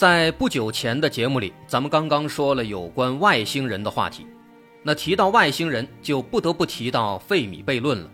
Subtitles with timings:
[0.00, 4.26] 在不久前的节目里，咱们刚刚说了有关外星人的话题。
[4.82, 8.10] 那提到外星人，就不得不提到费米悖论了。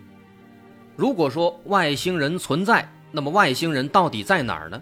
[0.97, 4.81] 如果说外星人存在，那么外星人到底在哪儿呢？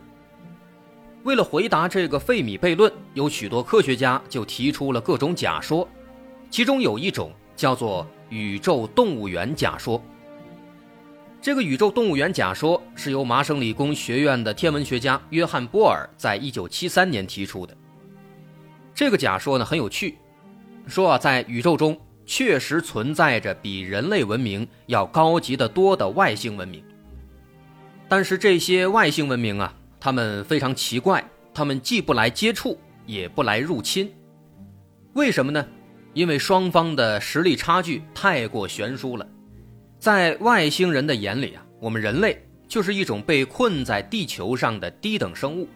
[1.22, 5.88] 为了回答这个费米悖论，有许多科学家就提出了各种假说，
[6.50, 10.02] 其中有一种叫做宇宙动物园假说。
[11.46, 17.78] 这个宇宙动物园假说是由麻省理工学院的天文学家约翰波尔在一九七三年提出的。
[18.96, 20.18] 这个假说呢很有趣，
[20.88, 26.84] 说啊，在宇宙中确实存在着比人类文明要高级的多的外星文明。
[28.10, 34.12] 但是这些外星文明啊，他们非常奇怪，他们既不来接触，也不来入侵。
[35.14, 35.64] 为什么呢？
[36.16, 39.28] 因为双方的实力差距太过悬殊了。
[40.06, 45.68] 在外星人的眼里啊，我们人类就是一种被困在地球上的低等生物，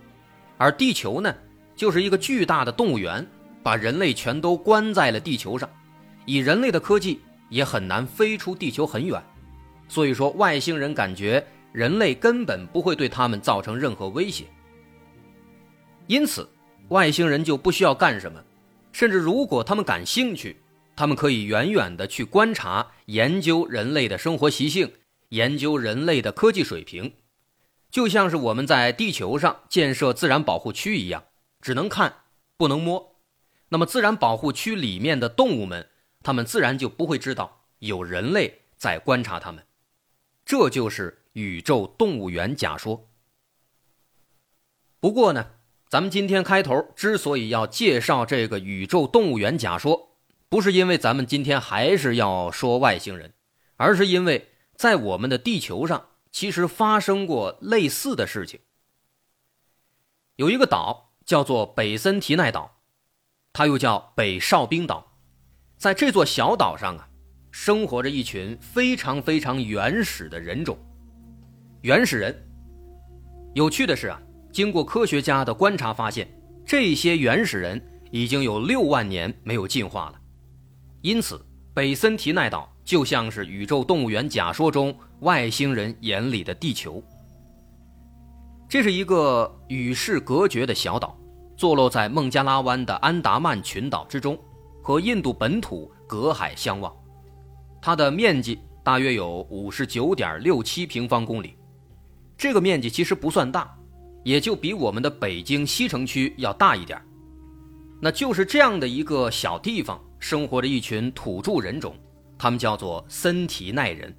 [0.55, 1.35] 而地球呢，
[1.75, 3.25] 就是一个巨大的动物园，
[3.63, 5.67] 把人类全都关在了地球上，
[6.27, 7.19] 以人类的科技
[7.49, 9.19] 也很难飞出地球很远，
[9.87, 14.45] 所以说外星人感觉人类根本不会对他们造成任何威胁，
[16.05, 16.47] 因此
[16.89, 18.39] 外星人就不需要干什么，
[18.91, 20.55] 甚至如果他们感兴趣。
[20.99, 24.95] 他们可以远远地去观察、研究人类的生活习性，
[25.29, 27.13] 研究人类的科技水平，
[27.89, 31.23] 就像是我们在地球上建设自然保护区一样，
[31.61, 32.23] 只能看
[32.57, 33.15] 不能摸。
[33.69, 35.87] 那么，自然保护区里面的动物们，
[36.21, 39.63] 他们自然就不会知道有人类在观察他们。
[40.43, 43.07] 这就是宇宙动物园假说。
[44.99, 45.51] 不过呢，
[45.87, 50.08] 咱们今天开头之所以要介绍这个宇宙动物园假说，
[50.49, 53.33] 不是因为咱们今天还是要说外星人，
[53.77, 58.59] 而是因为在我们的地球上其实发生过类似的事情。
[60.37, 62.81] 有一个岛叫做北森提奈岛，
[63.53, 65.19] 它又叫北哨兵岛，
[65.77, 67.07] 在这座小岛上啊，
[67.51, 70.75] 生活着一群非常非常原始的人种——
[71.81, 72.49] 原始人。
[73.53, 74.19] 有趣的是啊，
[74.51, 76.27] 经过科学家的观察发现，
[76.65, 80.18] 这些原始人已经有六万年没有进化了。
[81.01, 81.39] 因此，
[81.73, 87.01] 北森提奈岛就像是宇宙动物园假说中外星人眼里的地球。
[88.67, 91.17] 这是一个与世隔绝的小岛，
[91.55, 94.37] 坐落在孟加拉湾的安达曼群岛之中，
[94.83, 96.93] 和印度本土隔海相望。
[97.81, 101.55] 它的面积大约有五十九点六七平方公里，
[102.37, 103.73] 这个面积其实不算大，
[104.23, 107.01] 也就比我们的北京西城区要大一点。
[108.01, 109.99] 那就是这样的一个小地方。
[110.19, 111.95] 生活着一群土著人种，
[112.37, 114.13] 他们叫做森提奈人。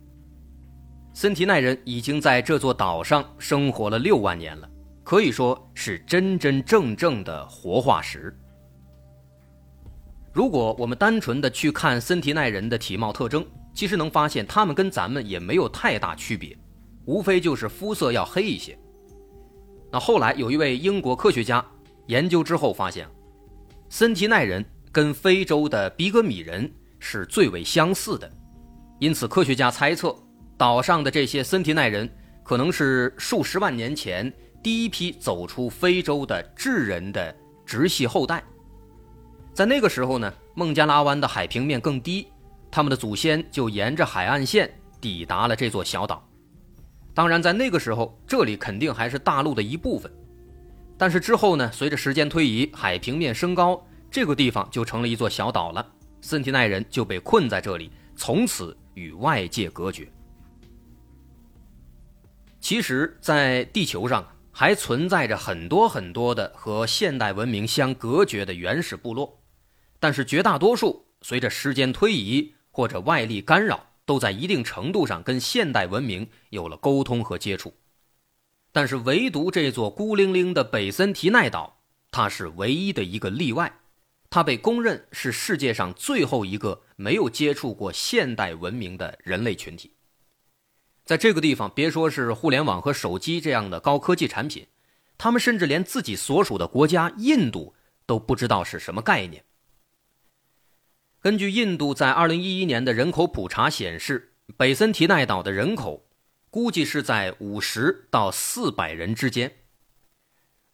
[1.12, 4.70] 森提奈人已经在这座岛上生活了六万年了，
[5.04, 8.34] 可以说是真真正正的活化石。
[10.32, 16.56] 如果我们单纯的去看森提奈人的体貌特征，其实能发现他们跟咱们也没有太大区别，
[17.04, 18.78] 无非就是肤色要黑一些。
[19.92, 21.62] 那后来有一位英国科学家
[22.06, 23.06] 研究之后发现，
[23.90, 24.64] 森提奈人。
[24.92, 26.68] 跟非洲的比格米人
[26.98, 28.28] 是最为相似的，
[28.98, 30.12] 因此科学家猜测，
[30.58, 37.32] 岛上的这些森提奈人可能是数十万年前第一批走出非洲的智人的
[37.64, 38.42] 直系后代。
[39.54, 42.26] 在那个时候呢，孟加拉湾的海平面更低，
[42.68, 44.68] 他们的祖先就沿着海岸线
[45.00, 46.28] 抵达了这座小岛。
[47.14, 50.10] 当然，在那个时候，这里肯定还是大陆的一部分，
[51.00, 53.82] 但是之后呢，随着时间推移，海平面升高。
[54.10, 60.06] 这个地方就成了一座小岛了，森提奈人就被困在这里，从此与外界隔绝。
[62.60, 69.40] 其实，在地球上还存在着很多很多的和现代文明相隔绝的原始部落，
[69.98, 77.72] 但是绝大多数随着时间推移或者外力干扰，都在一定程度上跟现代文明有了沟通和接触。
[78.72, 83.80] 但是，唯独这座孤零零的北森提奈岛，它是唯一的一个例外。
[84.28, 89.92] 它被公认是世界上最后一个没有接触过现代文明的人类群体。
[91.04, 94.68] 在这个地方，别说是互联网和手机这样的高科技产品，
[95.18, 97.74] 他们甚至连自己所属的国家印度
[98.06, 99.44] 都不知道是什么概念。
[101.20, 106.06] 根据印度在二零一一年的人口普查显示，北森提奈岛的人口
[106.50, 109.56] 估计是在五十到四百人之间。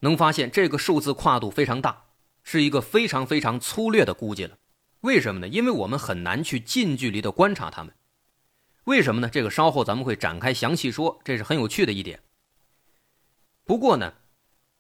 [0.01, 2.05] 能发现这个数字跨度非常大，
[2.43, 4.59] 是一个非常非常粗略的估计了。
[5.01, 5.49] 为什么呢？
[5.49, 7.95] 因为我们很难去近距离的观察他们。
[8.85, 9.29] 为什么呢？
[9.29, 12.21] 这个稍后咱们会展开详细说，这是很有趣的一点。
[13.65, 14.15] 不过呢，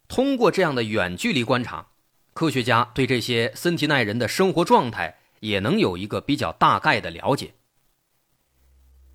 [0.06, 1.88] 通过这样的远距离观察，
[2.32, 7.54] 科学家对这些森提奈人的生活状态也能有一个比较大概的了解。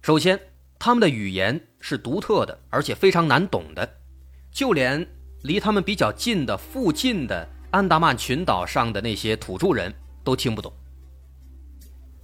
[0.02, 0.51] 首先，
[0.84, 3.88] 他们的语言是独特的，而且非常难懂的，
[4.52, 5.08] 就连
[5.44, 9.94] 离他们比较近的附近的安达曼群岛上的那些土著人
[10.24, 10.74] 都听不懂。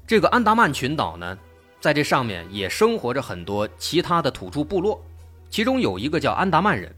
[0.07, 1.37] 这个安达曼群岛呢？
[1.79, 5.05] 在这上面也生活着很多其他的土著部落，
[5.51, 6.91] 其中有一个叫安达曼人。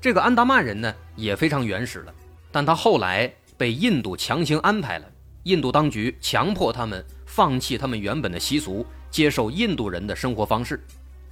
[0.00, 2.14] 这个安达曼人呢也非常原始了，
[2.50, 5.04] 但他后来被印度强行安排了，
[5.42, 10.82] 印度当局强迫他们放弃他们原本的习俗，接受印度人的生活方式，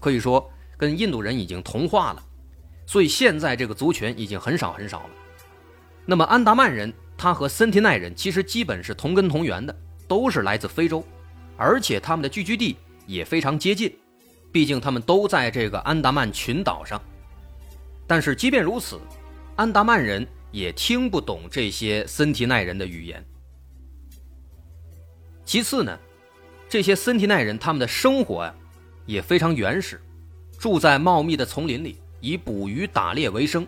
[0.01, 2.23] 可以说跟印度人已经同化了。
[2.87, 5.11] 所以现在这个族群已经很少很少了。
[6.05, 9.75] 那么安达曼人，他和森提奈人其实基本是同根同源的，
[10.07, 11.03] 都是来自非洲。
[11.57, 12.77] 而且他们的聚居地
[13.07, 13.97] 也非常接近，
[14.53, 17.01] 毕竟他们都在这个安达曼群岛上。
[18.07, 19.01] 但是即便如此，
[19.57, 23.25] 安达曼人也听不懂这些森提奈人的语言。
[25.45, 25.99] 其次呢，
[26.69, 28.55] 这些森提奈人他们的生活呀
[29.07, 30.01] 也非常原始，
[30.59, 33.67] 住在茂密的丛林里，以捕鱼打猎为生，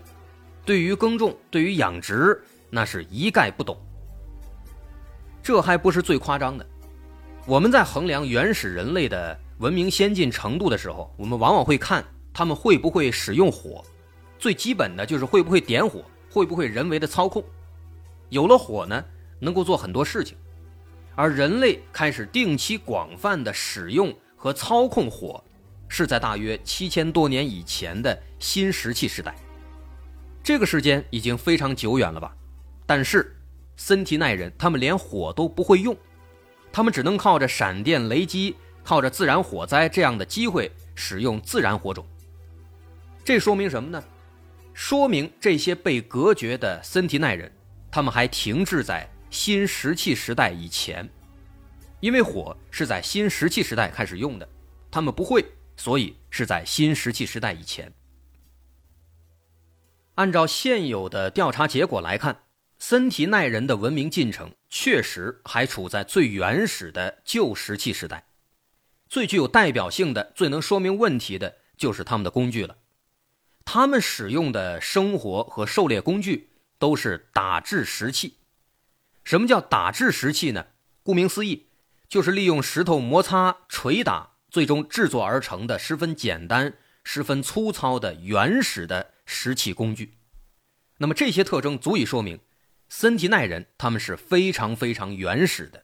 [0.65, 3.77] 对于耕种、对于养殖那是一概不懂。
[5.43, 6.67] 这还不是最夸张的。
[7.47, 13.85] 我们在衡量原始人类的文明先进程度的时候，我们往往会看他们会不会使用火，
[14.39, 17.45] 最基本的就是会不会点火，会不会人为的操控。
[18.31, 19.05] 有了火呢，
[19.39, 20.37] 能够做很多事情，
[21.17, 25.43] 而人类开始定期广泛的使用和操控火，
[25.89, 29.35] 是在大约七千多年以前的新石器时代。
[30.45, 32.37] 这个时间已经非常久远了吧？
[32.87, 33.35] 但是
[33.77, 35.97] 森提奈人他们连火都不会用。
[36.71, 38.55] 他们只能靠着闪电、雷击，
[38.85, 42.07] 靠着自然火灾这样的机会使用自然火种。
[43.25, 44.05] 这说明什么呢？
[44.75, 47.51] 说明这些被隔绝的森提奈人，
[47.91, 51.07] 他们还停滞在新石器时代以前，
[52.01, 54.49] 因为火是在新石器时代开始用的，
[54.91, 55.45] 他们不会，
[55.77, 57.93] 所以是在新石器时代以前。
[60.15, 62.45] 按照现有的调查结果来看。
[62.79, 68.27] 森提奈人的文明进程确实还处在最原始的旧石器时代，
[69.09, 72.77] 最具有代表性的、最能说明问题的就是他们的工具了。
[73.65, 78.35] 他们使用的生活和狩猎工具都是打制石器。
[79.27, 80.67] 什么叫打制石器呢？
[81.03, 81.67] 顾名思义，
[82.09, 90.15] 就是利用石头摩擦、捶打，最终制作而成的十分简单、十分粗糙的原始的石器工具。
[90.99, 92.39] 那么这些特征足以说明。
[92.89, 95.83] 森提奈人，他们是非常非常原始的。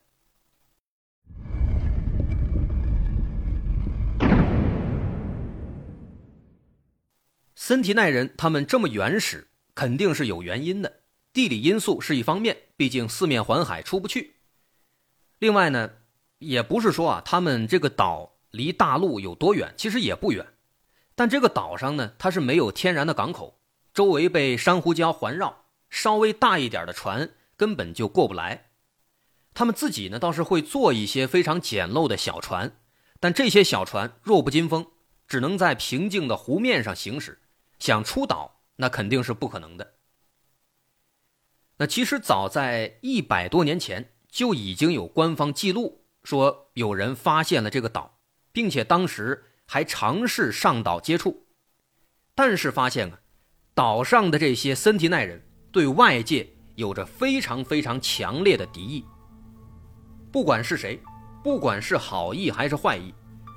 [7.55, 11.02] 森提奈人他们这么原始，肯定是有原因的。
[11.33, 14.35] 地理因素是一方面，毕竟四面环海，出不去。
[15.39, 15.89] 另外呢，
[16.37, 20.45] 也不是说啊，他们这个岛离大陆有多远，其实也不远。
[21.15, 23.59] 但这个岛上呢，它是没有天然的港口，
[23.93, 25.65] 周围被珊瑚礁环绕。
[25.89, 28.71] 稍微大一点的船根本就过不来，
[29.53, 32.75] 他们自己呢倒是会做一些非常简陋的小船，
[33.19, 34.87] 但这些小船弱不禁风，
[35.27, 37.39] 只能在平静的湖面上行驶，
[37.77, 39.93] 想出岛那肯定是不可能的。
[41.87, 48.19] 其实早在一百多年前就已经有官方记录说有人发现了这个岛，
[48.51, 51.45] 并且当时还尝试上岛接触，
[52.35, 53.19] 但是发现啊，
[53.73, 55.41] 岛上的这些森提奈人。
[55.71, 59.03] 对外界有着非常非常强烈的敌意。
[60.31, 61.01] 不管是谁，
[61.43, 63.11] 不管是好意还是坏意，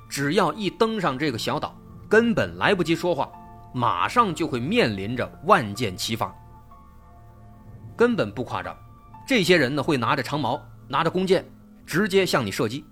[0.09, 1.79] 只要一登上这个小岛，
[2.09, 3.31] 根本来不及说话，
[3.71, 6.35] 马上就会面临着万箭齐发。
[7.97, 8.77] 根本不夸张，
[9.27, 11.43] 这些人呢会拿着长矛，拿着弓箭，
[11.85, 12.85] 直接向你射击。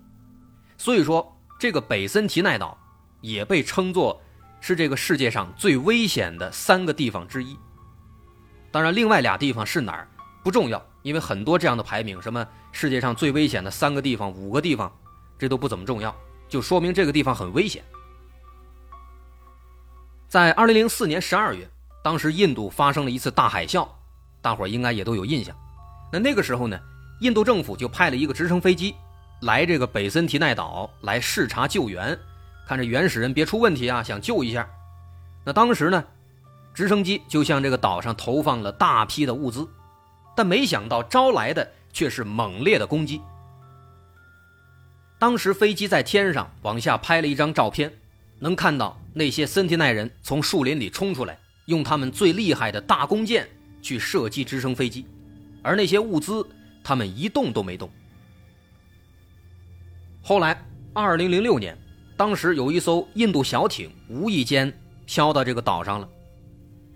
[0.76, 2.76] 所以说，这个北森提奈岛
[3.20, 4.20] 也被称作
[4.60, 7.56] 是这个世界上最危险的三个地方之一。
[8.72, 10.08] 当然，另外俩地方是哪儿
[10.42, 14.92] 不重要，因为很多这样的排名，什么世界上最危险的三个地方、五个地方，
[15.38, 16.14] 这都不怎么重要，
[16.48, 17.82] 就说明这个地方很危险。
[20.28, 21.66] 在二零零四年十二月，
[22.02, 23.88] 当时印度发生了一次大海啸，
[24.46, 25.52] 大伙儿应该也都有印象。
[26.12, 26.78] 那那个时候呢，
[27.18, 28.94] 印度政府就派了一个直升飞机
[29.42, 32.16] 来这个北森提奈岛来视察救援，
[32.64, 34.64] 看着原始人别出问题啊，想救一下。
[35.44, 36.04] 那当时呢，
[36.72, 39.68] 直升机就向这个岛上投放了大批的物资，
[40.36, 43.20] 但没想到招来的却是猛烈的攻击。
[45.18, 47.92] 当时飞机在天上往下拍了一张照片，
[48.38, 53.48] 能看到那些森提奈人从树林里冲出来，用他们最厉害的大弓箭
[53.86, 55.06] 去射击直升飞机。
[55.62, 56.44] 而那些物资，
[56.82, 57.88] 他们一动都没动。
[60.22, 60.60] 后来，
[60.92, 61.78] 二零零六年，
[62.16, 64.72] 当时有一艘印度小艇无意间
[65.04, 66.08] 飘到这个岛上了。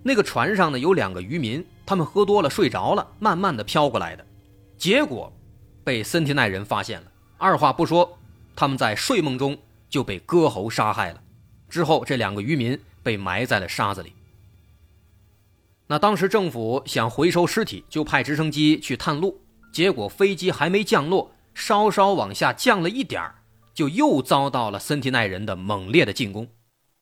[0.03, 4.27] 那个船上呢有两个渔民，他们喝多了睡着了，慢慢的飘过来的，
[4.77, 5.33] 结果
[5.85, 7.07] 被森提奈人发现了。
[7.39, 8.19] 二话不说，
[8.57, 9.57] 他们在睡梦中
[9.89, 11.23] 就被割喉杀害了。
[11.69, 14.13] 之后，这两个渔民被埋在了沙子里。
[15.91, 19.43] 那当时政府想回收尸体，就派直升机去探路，
[19.73, 23.21] 结果飞机还没降落，稍稍往下降了一点
[23.75, 26.49] 就又遭到了森提奈人的猛烈的进攻，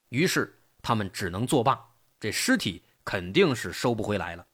[0.09, 1.78] 于是他们只能作罢，
[2.18, 4.47] 这尸体肯定是收不回来了。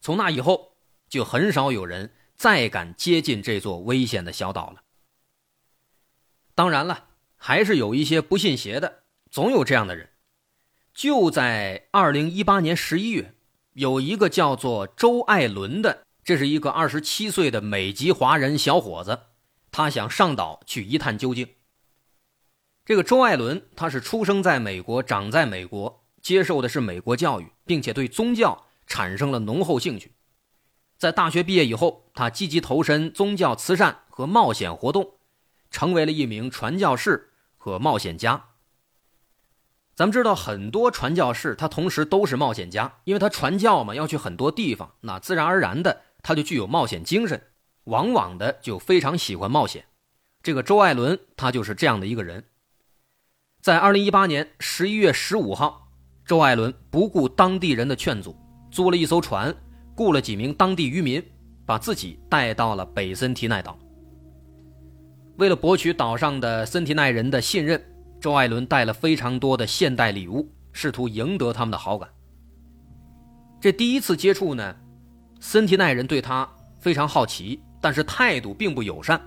[0.00, 0.72] 从那以后，
[1.06, 4.80] 就很少有人再敢接近这座危险的小岛了。
[6.54, 10.08] 当然了，还是有一些不信邪的，总有这样的人。
[10.96, 13.34] 就在二零一八年十一月，
[13.74, 19.18] 有一个叫做周艾伦的，这是一个二十七岁的美籍华人小伙子，
[19.70, 21.46] 他想上岛去一探究竟。
[22.86, 30.12] 这个周艾伦，他是出生在美国，长在美国，接受的是美国教育，并且对宗教产生了浓厚兴趣。
[30.96, 35.18] 在大学毕业以后，他积极投身宗教慈善和冒险活动，
[35.70, 38.52] 成为了一名传教士和冒险家。
[39.96, 47.40] 咱们知道很多传教士，他同时都是冒险家，因为他传教嘛，要去很多地方，那自然而然的他就具有冒险精神，
[47.84, 49.86] 往往的就非常喜欢冒险。
[50.42, 52.44] 这个周艾伦他就是这样的一个人。
[53.62, 55.88] 在二零一八年十一月十五号，
[56.26, 58.36] 周艾伦不顾当地人的劝阻，
[58.70, 59.52] 租了一艘船，
[59.94, 61.24] 雇了几名当地渔民，
[61.64, 63.78] 把自己带到了北森提奈岛。
[65.38, 67.82] 为了博取岛上的森提奈人的信任。
[68.26, 72.08] 周艾伦带了非常多的现代礼物，试图赢得他们的好感。
[73.60, 74.74] 这第一次接触呢，
[75.38, 76.48] 森提奈人对他
[76.80, 79.20] 非常好奇，但是态度并不友善。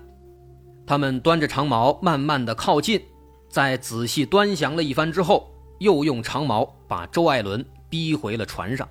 [0.85, 3.01] 他们端着长矛慢慢的靠近，
[3.49, 8.85] 在仔细端详了一番之后，又用长矛把周艾伦逼回了船上。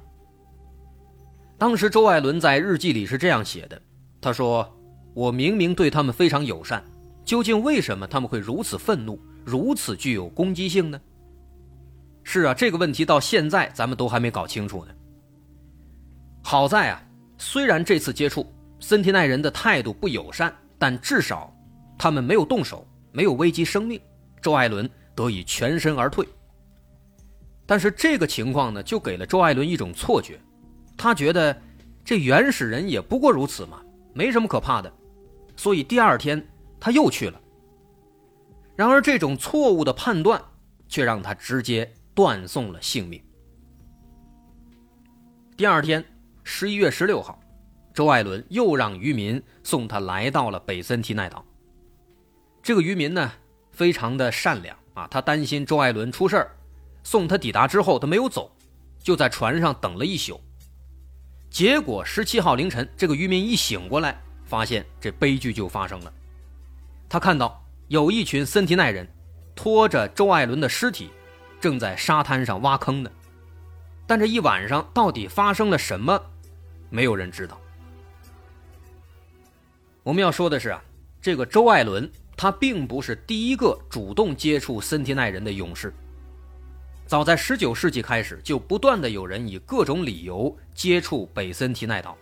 [1.59, 3.79] 当时周艾伦在日记里是这样写的
[4.23, 4.67] ：“他说，
[5.13, 6.83] 我明明对他们非常友善，
[7.27, 11.01] 究竟为什么他们会如此愤怒？”如此具有攻击性呢？
[12.23, 14.93] 是啊，这个问题到现在咱们都还没搞清楚呢。
[16.43, 17.03] 好在啊，
[17.39, 18.47] 虽然这次接触
[18.79, 21.51] 森提奈人的态度不友善，但至少
[21.97, 23.99] 他们没有动手，没有危及生命，
[24.43, 26.29] 周艾伦得以全身而退。
[27.65, 30.39] 但是这个情况呢，就给了周艾伦一种错觉，
[30.95, 31.59] 他觉得
[32.05, 33.81] 这原始人也不过如此嘛，
[34.13, 34.93] 没什么可怕的，
[35.57, 36.47] 所以第二天
[36.79, 37.41] 他又去了。
[38.79, 40.41] 然而，这种错误的判断
[40.89, 43.21] 却让他直接断送了性命。
[45.57, 46.05] 第二天，
[46.45, 47.41] 十一月十六号，
[47.93, 51.45] 周艾伦又让渔民送他来到了北森提奈岛。
[52.63, 53.33] 这个渔民呢，
[53.73, 56.57] 非常的善良啊，他担心周艾伦出事儿，
[57.03, 58.49] 送他抵达之后，他没有走，
[59.03, 60.41] 就在船上等了一宿。
[61.51, 66.13] 结果十七号凌晨，这个渔民一醒过来，发现这悲剧就发生了，
[67.09, 67.61] 他看到。
[67.89, 69.09] 有一群森提奈人
[69.55, 71.11] 拖着周艾伦的尸体，
[71.59, 73.11] 正在沙滩上挖坑呢。
[74.07, 76.21] 但这一晚上到底发生了什么，
[76.91, 77.59] 没有人知道。
[80.03, 80.83] 我们要说的是啊，
[81.21, 85.93] 这个周艾伦他并不是第一个主动接触森提奈人的勇士。
[87.07, 92.15] 早在19世纪开始，就不断的有人以各种理由接触北森提奈岛，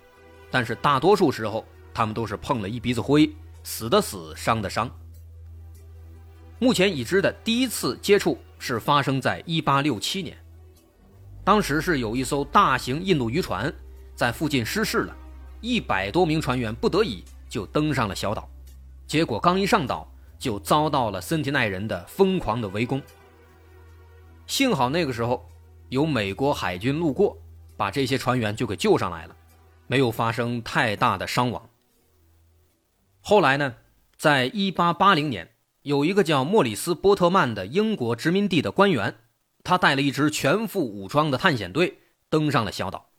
[0.48, 3.28] 但是大多数时候他们都是碰了一鼻子灰，
[3.64, 4.88] 死的死，伤的伤。
[6.58, 10.36] 目前已知的第一次接触是发生在1867年，
[11.44, 13.72] 当时是有一艘大型印度渔船
[14.14, 15.14] 在附近失事了，
[15.60, 18.48] 一百多名船员不得已就登上了小岛，
[19.06, 23.02] 结果刚一上岛就遭到了森提奈人的疯狂的围攻。
[24.46, 25.46] 幸好那个时候
[25.90, 27.36] 有美国海军路过，
[27.76, 29.36] 把这些船员就给救上来了，
[29.88, 31.68] 没有发生太大的伤亡。
[33.20, 33.74] 后来呢，
[34.16, 35.55] 在1880年。
[35.86, 39.18] 有一个叫莫里斯·波特曼的英国殖民地的官员，
[39.62, 43.10] 他带了一支全副武装的探险队登上了小岛。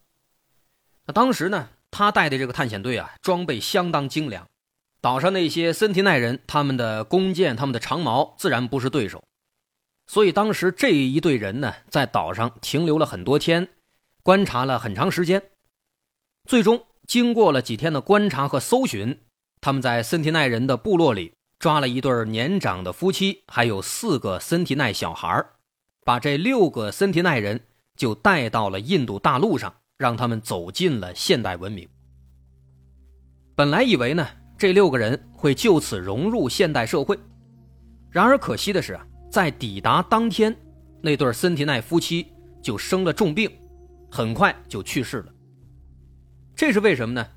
[1.06, 4.46] 那当时呢，他带的这个探险队啊，装备相当精良。
[5.00, 9.24] 岛上那些森提奈人，他们的弓箭、他们的长矛自然不是对手。
[10.06, 13.70] 所以当时这一队人呢，在岛上停留了很多天，
[14.24, 15.42] 观察了很长时间。
[16.44, 19.22] 最终，经过了几天的观察和搜寻，
[19.62, 25.46] 他们在森提奈人的部落里抓了一对年长的夫妻，还有四个森提奈小孩
[26.06, 27.60] 把这六个森提奈人
[27.96, 31.88] 就带到了印度大陆上，让他们走进了现代文明。
[33.56, 37.18] 本来以为呢，这六个人会就此融入现代社会，
[38.12, 39.06] 然而可惜的是啊。
[39.30, 40.56] 在抵达当天，
[41.02, 42.28] 那对森提奈夫妻
[42.62, 43.52] 就生了重病，
[44.10, 45.34] 很快就去世了。
[46.56, 47.28] 这是为什么呢？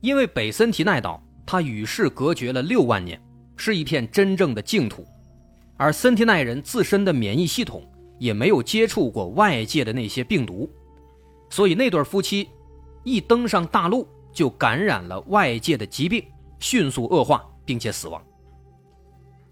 [0.00, 3.20] 因为北森提奈岛它与世隔绝了六万年，
[3.56, 5.06] 是一片真正的净土，
[5.76, 7.82] 而森提奈人自身的免疫系统
[8.18, 10.70] 也没有接触过外界的那些病毒，
[11.50, 12.48] 所以那对夫妻
[13.02, 16.24] 一登上大陆就感染了外界的疾病，
[16.58, 18.22] 迅速恶化，并且死亡。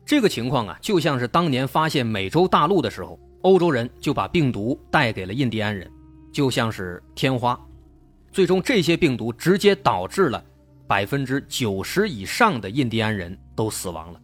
[0.04, 5.90] 这个情况啊，就像是当年发现美洲大陆的时候，欧洲人就把病毒带给了印第安人，
[6.32, 7.58] 就像是天花。
[8.32, 10.42] 最终，这些病毒直接导致了
[10.86, 14.20] 百分之九十以上的印第安人都死亡了。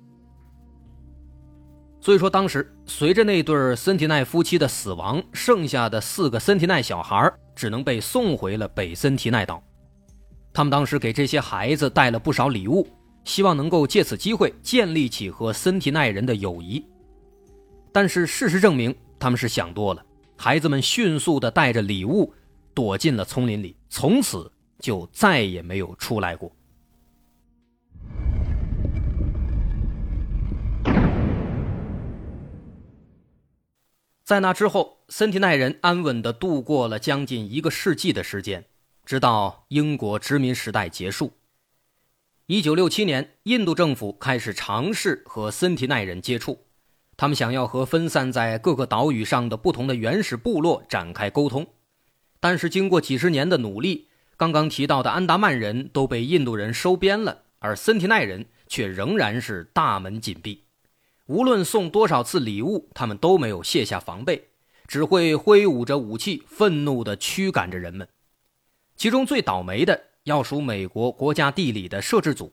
[2.01, 9.63] 所以说，当时随着那对森提奈夫妻的死亡，剩下的四个森提奈小孩只能被送回了北森提奈岛。
[10.53, 12.87] 他们当时给这些孩子带了不少礼物。
[13.25, 16.83] 希望能够借此机会建立起和森提奈人的友谊，
[17.93, 20.03] 但是事实证明他们是想多了。
[20.35, 22.33] 孩子们迅速的带着礼物
[22.73, 26.51] 躲进了丛林里，从此就再也没有出来过。
[34.29, 38.67] 在那之后，森提奈人安稳的度过了将近一个世纪的时间，
[39.07, 41.33] 直到英国殖民时代结束。
[42.45, 46.67] 一九六七年，印度政府开始尝试和森提奈人接触，
[47.17, 51.67] 他们想要和分散在各个岛屿上的不同的原始部落展开沟通，
[52.39, 60.65] 但是经过几十年的努力，刚刚提到的安达曼人都被印度人收编了，而森提奈人却仍然是大门紧闭，
[61.29, 64.49] 无论送多少次礼物，他们都没有卸下防备，
[64.87, 68.09] 只会挥舞着武器，愤怒地驱赶着人们。
[68.97, 70.05] 其中最倒霉的。
[70.25, 72.53] 要数美国国家地理的摄制组，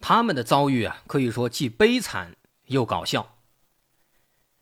[0.00, 3.36] 他们的遭遇啊，可以说既悲惨又搞笑。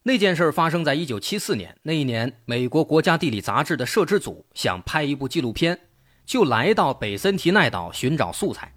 [0.04, 5.88] 那件事发生在一九七四年，那一年，美国国家地理杂志的摄制组想拍一部纪录片，
[6.24, 8.72] 就来到北森提奈岛寻找素材。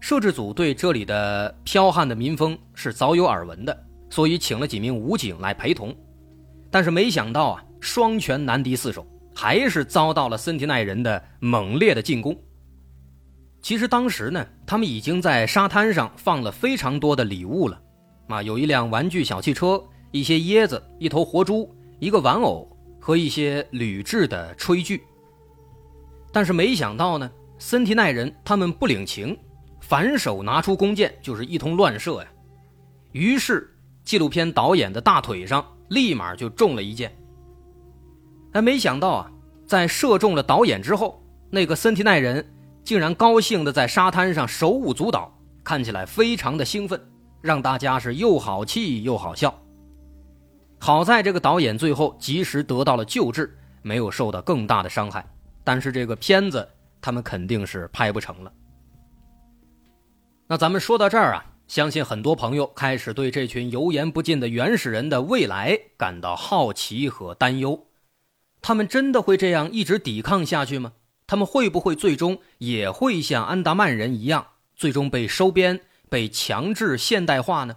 [0.00, 5.94] 摄制组对这里的剽悍的民风是早有耳闻的，所以请了几名武警来陪同。
[6.70, 12.36] 但是没想到啊，双拳难敌四手，还是遭到了森提奈人的猛烈的进攻。
[13.60, 17.80] 其实当时呢，他们已经在沙滩上放了非常多的礼物了，
[18.28, 19.82] 啊，有一辆玩具小汽车，
[20.12, 22.68] 一些椰子，一头活猪，一个玩偶
[23.00, 25.02] 和一些铝制的炊具。
[26.32, 29.36] 但是没想到呢，森提奈人他们不领情，
[29.88, 32.28] 反手拿出弓箭就是一通乱射呀。
[33.12, 33.74] 于是
[34.04, 37.10] 纪录片导演的大腿上立马就中了一箭。
[38.52, 39.30] 但没想到啊，
[39.66, 42.44] 在射中了导演之后，那个森提奈人。
[42.84, 45.30] 竟然高兴地在沙滩上手舞足蹈，
[45.62, 46.98] 看起来非常的兴奋，
[47.42, 49.54] 让大家是又好气又好笑。
[50.78, 55.22] 好在这个导演最后及时得到了救治，没有受到更大的伤害。
[55.62, 56.66] 但是这个片子
[57.02, 58.50] 他们肯定是拍不成了。
[60.50, 67.86] 那咱们说到这儿啊，相信很多朋友开始对这群油盐不进的原始人的未来感到好奇和担忧。
[68.62, 70.94] 他们真的会这样一直抵抗下去吗？
[71.26, 77.76] 他们会不会最终也会像安达曼人一样，最终被收编、被强制现代化呢？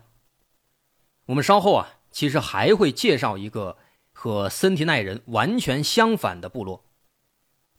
[1.25, 3.75] 我们稍后啊，其实还会介绍一个
[4.13, 6.85] 和森提奈人完全相反的部落。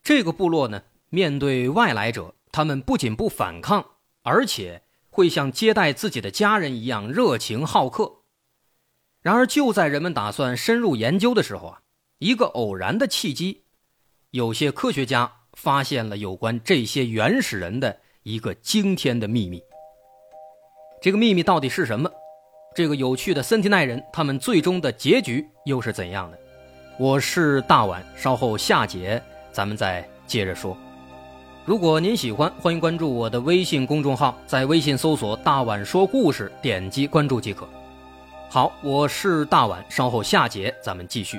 [0.03, 3.92] 这个部落呢，面对外来者，他们不仅不反抗，
[4.23, 8.23] 而且会像接待自己的家人一样热情好客。
[9.21, 11.83] 然而，就在人们打算深入研究的时候啊，
[12.19, 13.65] 一个偶然的契机，
[14.31, 15.39] 有些科学家。
[15.55, 19.63] 发现了有关这些原始人的一个惊天的秘密。
[21.03, 22.11] 这个秘密到底是什么？
[22.75, 26.39] 这个有趣的森提奈人，他们最终的结局又是怎样的？
[26.99, 30.75] 我是大碗，稍后下节咱们再接着说。
[31.65, 37.69] 如果您喜欢，欢迎关注我的微信公众号，在微信搜索“大碗说故事”，点击关注即可。
[38.51, 41.39] 好，我是大碗，稍后下节咱们继续。